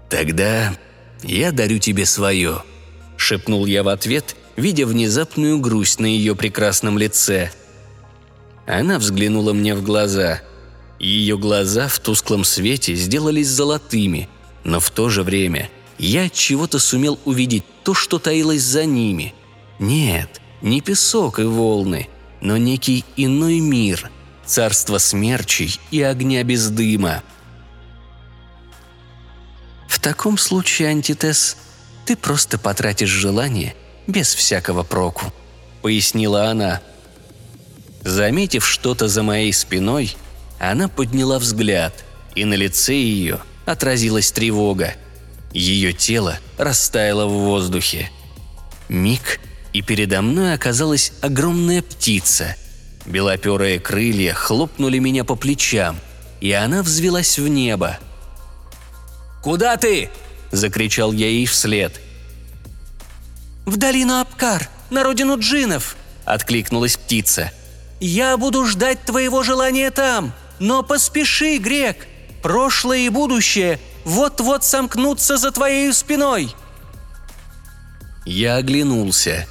«Тогда 0.10 0.76
я 1.24 1.54
дарю 1.54 1.80
тебе 1.80 2.06
свое»,– 2.06 2.64
шепнул 3.18 3.66
я 3.66 3.84
в 3.84 3.88
ответ, 3.88 4.36
видя 4.58 4.86
внезапную 4.86 5.58
грусть 5.60 6.02
на 6.02 6.06
ее 6.06 6.36
прекрасном 6.36 6.98
лице– 6.98 7.50
она 8.66 8.98
взглянула 8.98 9.54
мне 9.54 9.76
в 9.76 9.84
глаза. 9.84 10.42
Ее 11.00 11.38
глаза 11.38 11.88
в 11.88 12.00
тусклом 12.00 12.44
свете 12.44 12.96
сделались 12.96 13.50
золотыми, 13.50 14.30
но 14.64 14.80
в 14.80 14.90
то 14.90 15.10
же 15.10 15.24
время 15.24 15.70
я 15.98 16.30
чего-то 16.30 16.80
сумел 16.80 17.20
увидеть 17.26 17.66
то, 17.84 17.94
что 17.94 18.20
таилось 18.20 18.62
за 18.62 18.86
ними. 18.86 19.34
Нет, 19.80 20.42
не 20.62 20.80
песок 20.80 21.40
и 21.40 21.44
волны, 21.44 22.08
но 22.42 22.56
некий 22.56 23.04
иной 23.18 23.60
мир, 23.60 24.10
царство 24.46 24.98
смерчей 24.98 25.78
и 25.92 26.02
огня 26.02 26.44
без 26.44 26.70
дыма. 26.70 27.22
В 29.90 30.00
таком 30.00 30.38
случае, 30.38 30.90
антитез, 30.90 31.58
ты 32.06 32.16
просто 32.16 32.58
потратишь 32.58 33.10
желание 33.10 33.76
без 34.08 34.34
всякого 34.34 34.84
проку, 34.84 35.34
пояснила 35.82 36.50
она– 36.50 36.82
Заметив 38.04 38.68
что-то 38.68 39.08
за 39.08 39.24
моей 39.24 39.54
спиной, 39.54 40.16
она 40.60 40.88
подняла 40.90 41.40
взгляд, 41.40 41.94
и 42.36 42.44
на 42.44 42.54
лице 42.54 42.94
ее 42.94 43.40
отразилась 43.66 44.32
тревога. 44.32 44.96
Ее 45.54 45.94
тело 45.94 46.38
растаяло 46.58 47.28
в 47.28 47.32
воздухе. 47.32 48.10
Миг, 48.90 49.40
и 49.72 49.82
передо 49.82 50.22
мной 50.22 50.54
оказалась 50.54 51.14
огромная 51.22 51.82
птица. 51.82 52.56
Белоперые 53.06 53.80
крылья 53.80 54.34
хлопнули 54.34 55.00
меня 55.00 55.24
по 55.24 55.36
плечам, 55.36 55.98
и 56.42 56.52
она 56.52 56.84
взвелась 56.84 57.40
в 57.40 57.48
небо. 57.48 58.00
«Куда 59.42 59.78
ты?»– 59.78 60.10
закричал 60.52 61.12
я 61.14 61.28
ей 61.28 61.46
вслед. 61.46 62.00
«В 63.66 63.78
долину 63.78 64.20
Апкар, 64.20 64.70
на 64.90 65.04
родину 65.04 65.38
джинов!»– 65.40 65.96
откликнулась 66.26 66.98
птица– 66.98 67.52
я 68.06 68.36
буду 68.36 68.66
ждать 68.66 69.06
твоего 69.06 69.44
желания 69.44 69.90
там, 69.90 70.34
но 70.60 70.84
поспеши, 70.84 71.58
Грек. 71.58 72.08
Прошлое 72.42 73.00
и 73.00 73.10
будущее 73.10 73.80
вот-вот 74.04 74.66
сомкнутся 74.66 75.38
за 75.38 75.52
твоей 75.52 75.94
спиной». 75.94 76.54
Я 78.26 78.58
оглянулся. 78.58 79.48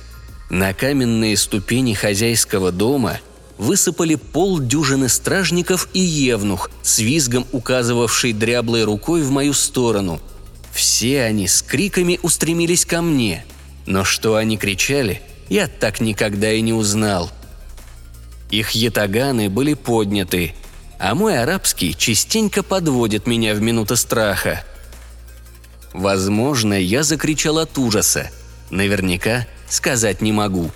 На 0.51 0.75
каменные 0.75 1.37
ступени 1.37 1.95
хозяйского 1.95 2.73
дома 2.73 3.21
высыпали 3.57 4.17
полдюжины 4.17 5.09
стражников 5.09 5.89
и 5.95 6.01
евнух, 6.01 6.71
с 6.83 6.99
визгом 6.99 7.47
указывавший 7.53 8.33
дряблой 8.33 8.85
рукой 8.85 9.23
в 9.23 9.31
мою 9.31 9.55
сторону. 9.55 10.21
Все 10.75 11.23
они 11.23 11.49
с 11.49 11.63
криками 11.63 12.19
устремились 12.23 12.85
ко 12.85 13.01
мне. 13.03 13.45
Но 13.87 14.05
что 14.05 14.37
они 14.37 14.57
кричали, 14.59 15.23
я 15.49 15.69
так 15.69 16.01
никогда 16.01 16.53
и 16.53 16.61
не 16.61 16.75
узнал– 16.75 17.31
их 18.53 18.73
ятаганы 18.73 19.49
были 19.49 19.73
подняты, 19.73 20.55
а 20.99 21.15
мой 21.15 21.43
арабский 21.43 21.97
частенько 21.97 22.63
подводит 22.63 23.27
меня 23.27 23.55
в 23.55 23.63
минуты 23.63 23.97
страха. 23.97 24.63
Возможно, 25.95 26.75
я 26.75 27.03
закричал 27.03 27.59
от 27.59 27.77
ужаса. 27.79 28.31
Наверняка 28.71 29.47
сказать 29.69 30.21
не 30.21 30.33
могу. 30.33 30.71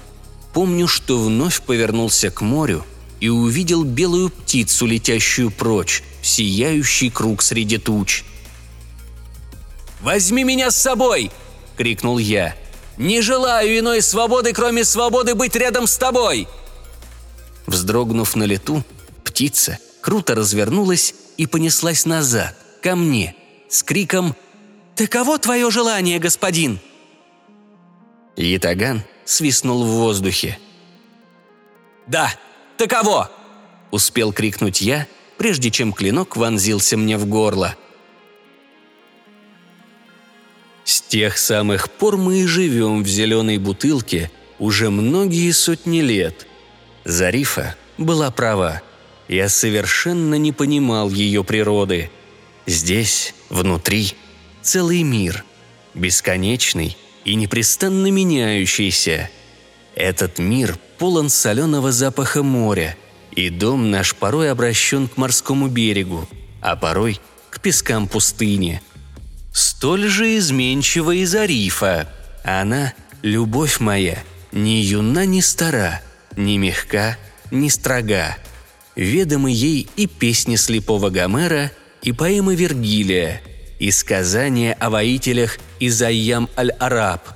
Помню, 0.55 0.89
что 0.89 1.19
вновь 1.19 1.61
повернулся 1.61 2.31
к 2.31 2.41
морю 2.41 2.85
и 3.21 3.29
увидел 3.29 3.85
белую 3.85 4.31
птицу, 4.31 4.87
летящую 4.87 5.51
прочь, 5.51 6.03
сияющий 6.23 7.11
круг 7.11 7.43
среди 7.43 7.77
туч. 7.77 8.25
«Возьми 10.01 10.45
меня 10.45 10.71
с 10.71 10.77
собой!»— 10.77 11.31
крикнул 11.77 12.17
я. 12.17 12.55
«Не 12.97 13.21
желаю 13.21 13.79
иной 13.79 14.01
свободы, 14.01 14.55
кроме 14.55 14.85
свободы 14.85 15.35
быть 15.35 15.57
рядом 15.57 15.87
с 15.87 15.99
тобой!» 15.99 16.49
Вздрогнув 17.67 18.37
на 18.37 18.47
лету, 18.47 18.83
птица 19.25 19.79
круто 20.01 20.35
развернулась 20.35 21.15
и 21.37 21.47
понеслась 21.47 22.07
назад, 22.07 22.57
ко 22.83 22.95
мне, 22.95 23.35
с 23.69 23.83
криком 23.83 24.35
«Таково 24.95 25.39
твое 25.39 25.71
желание, 25.71 26.19
господин!» 26.19 26.79
Ятаган 28.37 29.03
свистнул 29.25 29.85
в 29.85 29.89
воздухе. 29.89 30.59
«Да, 32.07 32.33
таково!»– 32.77 33.31
успел 33.91 34.33
крикнуть 34.33 34.81
я, 34.81 35.07
прежде 35.37 35.71
чем 35.71 35.93
клинок 35.93 36.37
вонзился 36.37 36.97
мне 36.97 37.19
в 37.19 37.27
горло. 37.27 37.77
С 40.85 41.03
тех 41.03 41.37
самых 41.37 41.91
пор 41.91 42.17
мы 42.17 42.43
и 42.43 42.47
живем 42.47 43.03
в 43.03 43.09
зеленой 43.09 43.59
бутылке 43.59 44.31
уже 44.61 44.89
многие 44.91 45.51
сотни 45.51 46.01
лет– 46.01 46.47
Зарифа 47.07 47.77
была 47.99 48.33
права. 48.33 48.83
Я 49.29 49.49
совершенно 49.49 50.35
не 50.35 50.51
понимал 50.51 51.09
ее 51.09 51.45
природы. 51.45 52.11
Здесь, 52.67 53.33
внутри, 53.49 54.15
целый 54.61 55.05
мир, 55.05 55.45
бесконечный 55.95 56.97
и 57.25 57.37
непрестанно 57.37 58.11
меняющийся. 58.11 59.31
Этот 59.95 60.41
мир 60.41 60.77
полон 60.99 61.29
соленого 61.29 61.93
запаха 61.93 62.43
моря, 62.43 62.97
и 63.31 63.51
дом 63.51 63.93
наш 63.93 64.17
порой 64.17 64.51
обращен 64.51 65.07
к 65.07 65.17
морскому 65.17 65.69
берегу, 65.69 66.29
а 66.61 66.75
порой 66.75 67.21
к 67.51 67.61
пескам 67.61 68.09
пустыни. 68.09 68.83
Столь 69.53 70.09
же 70.09 70.37
изменчива 70.37 71.13
и 71.13 71.25
Зарифа. 71.25 72.09
Она– 72.43 72.95
любовь 73.23 73.79
моя, 73.79 74.25
ни 74.51 74.81
юна, 74.83 75.25
ни 75.25 75.41
стара– 75.41 76.03
ни 76.37 76.59
мягка, 76.59 77.17
ни 77.51 77.69
строга. 77.69 78.37
Ведомы 78.95 79.51
ей 79.51 79.89
и 79.97 80.07
песни 80.07 80.57
слепого 80.57 81.11
Гомера, 81.11 81.71
и 82.03 82.13
поэмы 82.13 82.55
Вергилия, 82.55 83.43
и 83.79 83.91
сказания 83.91 84.75
о 84.75 84.91
воителях 84.91 85.59
Изайям 85.81 86.49
аль-Араб. 86.57 87.29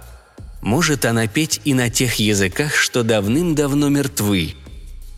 Может 0.62 1.04
она 1.04 1.26
петь 1.26 1.60
и 1.64 1.74
на 1.74 1.90
тех 1.90 2.14
языках, 2.16 2.74
что 2.74 3.02
давным-давно 3.02 3.88
мертвы. 3.88 4.54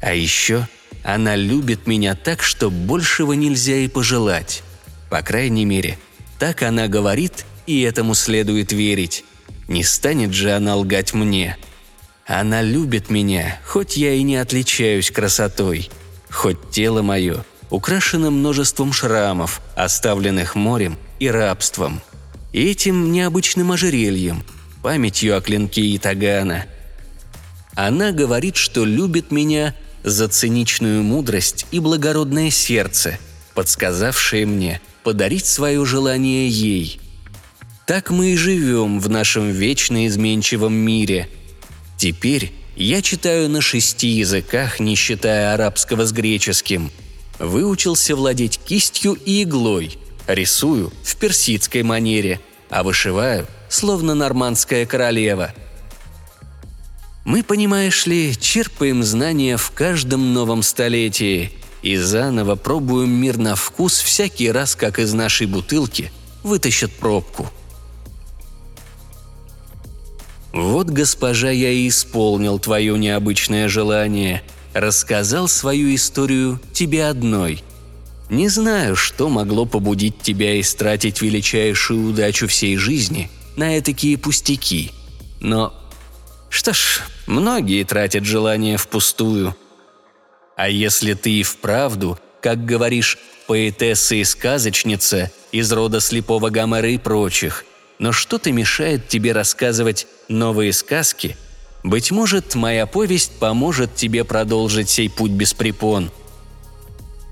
А 0.00 0.14
еще 0.14 0.66
она 1.04 1.36
любит 1.36 1.86
меня 1.86 2.14
так, 2.14 2.42
что 2.42 2.70
большего 2.70 3.32
нельзя 3.32 3.76
и 3.76 3.88
пожелать. 3.88 4.62
По 5.10 5.22
крайней 5.22 5.64
мере, 5.64 5.98
так 6.38 6.62
она 6.62 6.88
говорит, 6.88 7.44
и 7.66 7.82
этому 7.82 8.14
следует 8.14 8.72
верить. 8.72 9.24
Не 9.68 9.84
станет 9.84 10.32
же 10.32 10.52
она 10.52 10.76
лгать 10.76 11.12
мне– 11.12 11.56
она 12.26 12.62
любит 12.62 13.10
меня, 13.10 13.58
хоть 13.66 13.96
я 13.96 14.12
и 14.14 14.22
не 14.22 14.36
отличаюсь 14.36 15.10
красотой, 15.10 15.90
хоть 16.30 16.70
тело 16.70 17.02
мое 17.02 17.44
украшено 17.70 18.30
множеством 18.30 18.92
шрамов, 18.92 19.62
оставленных 19.74 20.54
морем 20.54 20.98
и 21.18 21.28
рабством, 21.28 22.02
этим 22.52 23.12
необычным 23.12 23.72
ожерельем, 23.72 24.44
памятью 24.82 25.36
о 25.36 25.40
клинке 25.40 25.96
Итагана. 25.96 26.66
Она 27.74 28.12
говорит, 28.12 28.56
что 28.56 28.84
любит 28.84 29.30
меня 29.30 29.74
за 30.04 30.28
циничную 30.28 31.02
мудрость 31.02 31.66
и 31.70 31.80
благородное 31.80 32.50
сердце, 32.50 33.18
подсказавшее 33.54 34.44
мне 34.44 34.82
подарить 35.02 35.46
свое 35.46 35.84
желание 35.86 36.48
ей. 36.48 37.00
Так 37.86 38.10
мы 38.10 38.32
и 38.32 38.36
живем 38.36 39.00
в 39.00 39.08
нашем 39.08 39.50
вечно 39.50 40.06
изменчивом 40.06 40.74
мире– 40.74 41.28
Теперь 42.02 42.52
я 42.74 43.00
читаю 43.00 43.48
на 43.48 43.60
шести 43.60 44.08
языках, 44.08 44.80
не 44.80 44.96
считая 44.96 45.54
арабского 45.54 46.04
с 46.04 46.10
греческим. 46.10 46.90
Выучился 47.38 48.16
владеть 48.16 48.58
кистью 48.58 49.12
и 49.12 49.44
иглой. 49.44 49.96
Рисую 50.26 50.92
в 51.04 51.14
персидской 51.14 51.84
манере. 51.84 52.40
а 52.70 52.82
вышиваю, 52.82 53.46
словно 53.68 54.14
нормандская 54.14 54.84
королева. 54.84 55.54
Мы, 57.24 57.44
понимаешь 57.44 58.04
ли, 58.06 58.36
черпаем 58.36 59.04
знания 59.04 59.56
в 59.56 59.70
каждом 59.70 60.34
новом 60.34 60.64
столетии 60.64 61.52
и 61.82 61.96
заново 61.96 62.56
пробуем 62.56 63.10
мир 63.10 63.36
на 63.36 63.54
вкус 63.54 64.00
всякий 64.00 64.50
раз, 64.50 64.74
как 64.74 64.98
из 64.98 65.12
нашей 65.12 65.46
бутылки 65.46 66.10
вытащат 66.42 66.90
пробку. 66.90 67.48
Вот, 70.52 70.90
госпожа, 70.90 71.50
я 71.50 71.70
и 71.70 71.88
исполнил 71.88 72.58
твое 72.58 72.98
необычное 72.98 73.68
желание, 73.68 74.42
рассказал 74.74 75.48
свою 75.48 75.94
историю 75.94 76.60
тебе 76.72 77.06
одной. 77.06 77.62
Не 78.28 78.48
знаю, 78.48 78.96
что 78.96 79.28
могло 79.28 79.66
побудить 79.66 80.20
тебя 80.20 80.60
истратить 80.60 81.22
величайшую 81.22 82.10
удачу 82.10 82.48
всей 82.48 82.76
жизни 82.76 83.30
на 83.56 83.80
такие 83.80 84.18
пустяки. 84.18 84.90
Но 85.40 85.74
что 86.48 86.72
ж, 86.72 87.02
многие 87.26 87.84
тратят 87.84 88.24
желание 88.24 88.76
впустую. 88.76 89.56
А 90.56 90.68
если 90.68 91.14
ты 91.14 91.40
и 91.40 91.42
вправду, 91.42 92.18
как 92.40 92.64
говоришь, 92.64 93.18
поэтесса 93.46 94.16
и 94.16 94.24
сказочница 94.24 95.30
из 95.50 95.72
рода 95.72 96.00
слепого 96.00 96.50
Гомера 96.50 96.90
и 96.90 96.98
прочих, 96.98 97.64
но 98.02 98.12
что-то 98.12 98.52
мешает 98.52 99.08
тебе 99.08 99.32
рассказывать 99.32 100.06
новые 100.28 100.74
сказки, 100.74 101.38
быть 101.82 102.10
может, 102.10 102.54
моя 102.54 102.84
повесть 102.84 103.32
поможет 103.38 103.94
тебе 103.94 104.24
продолжить 104.24 104.90
сей 104.90 105.08
путь 105.08 105.30
без 105.30 105.54
препон. 105.54 106.10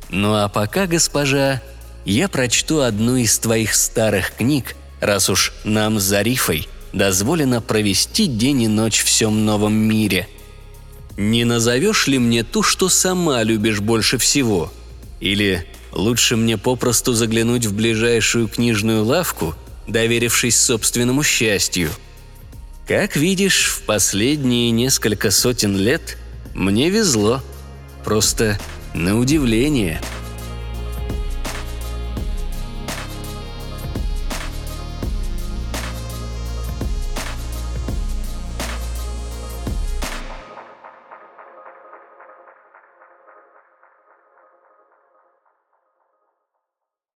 Ну 0.09 0.33
а 0.35 0.48
пока, 0.48 0.87
госпожа, 0.87 1.61
я 2.06 2.28
прочту 2.28 2.78
одну 2.78 3.16
из 3.16 3.38
твоих 3.38 3.74
старых 3.74 4.33
книг, 4.37 4.76
раз 5.00 5.28
уж 5.28 5.52
нам 5.64 6.00
с 6.00 6.04
Зарифой– 6.04 6.66
дозволено 6.92 7.61
провести 7.61 8.26
день 8.26 8.62
и 8.62 8.68
ночь 8.68 9.00
в 9.00 9.04
всем 9.04 9.44
новом 9.44 9.74
мире. 9.74 10.28
Не 11.16 11.44
назовешь 11.44 12.06
ли 12.06 12.18
мне 12.18 12.44
ту, 12.44 12.62
что 12.62 12.88
сама 12.88 13.42
любишь 13.42 13.80
больше 13.80 14.18
всего? 14.18 14.72
Или 15.20 15.66
лучше 15.92 16.37
мне 16.37 16.56
попросту 16.56 17.12
заглянуть 17.12 17.66
в 17.66 17.74
ближайшую 17.74 18.48
книжную 18.48 19.04
лавку, 19.04 19.54
доверившись 19.92 20.61
собственному 20.61 21.22
счастью? 21.22 21.90
Как 22.87 23.16
видишь, 23.16 23.68
в 23.68 23.83
последние 23.83 24.70
несколько 24.70 25.31
сотен 25.31 25.76
лет 25.76 26.18
мне 26.55 26.90
везло. 26.90 27.42
Просто 28.05 28.59
на 28.94 29.18
удивление– 29.18 30.00